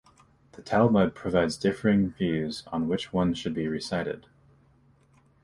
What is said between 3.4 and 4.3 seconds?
be recited.